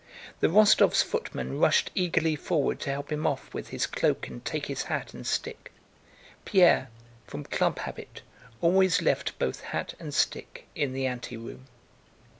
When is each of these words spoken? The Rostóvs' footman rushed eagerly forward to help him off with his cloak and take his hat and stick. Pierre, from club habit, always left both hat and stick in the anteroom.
The 0.39 0.47
Rostóvs' 0.47 1.03
footman 1.03 1.59
rushed 1.59 1.91
eagerly 1.93 2.35
forward 2.35 2.79
to 2.79 2.89
help 2.89 3.11
him 3.11 3.27
off 3.27 3.53
with 3.53 3.67
his 3.67 3.85
cloak 3.85 4.27
and 4.27 4.43
take 4.43 4.65
his 4.65 4.81
hat 4.85 5.13
and 5.13 5.27
stick. 5.27 5.71
Pierre, 6.43 6.89
from 7.27 7.43
club 7.43 7.77
habit, 7.77 8.23
always 8.61 9.03
left 9.03 9.37
both 9.37 9.61
hat 9.61 9.93
and 9.99 10.11
stick 10.11 10.65
in 10.73 10.93
the 10.93 11.05
anteroom. 11.05 11.67